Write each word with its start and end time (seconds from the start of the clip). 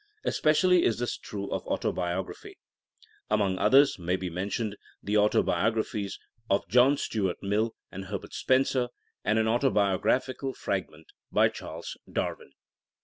Especially 0.23 0.83
is 0.83 0.97
this 0.97 1.15
true 1.15 1.51
of 1.51 1.63
autobiog 1.65 2.25
raphy. 2.27 2.53
Among 3.29 3.59
others 3.59 3.99
may 3.99 4.15
be 4.15 4.31
mentioned 4.31 4.75
the 5.03 5.15
autobiographies 5.17 6.17
of 6.49 6.67
John 6.67 6.97
Stuart 6.97 7.43
Mill 7.43 7.75
and 7.91 8.05
Her 8.05 8.17
bert 8.17 8.33
Spencer, 8.33 8.89
and 9.23 9.37
an 9.37 9.47
autobiographical 9.47 10.55
fragment 10.55 11.11
by 11.31 11.49
Charles 11.49 11.97
Darwin. 12.11 12.53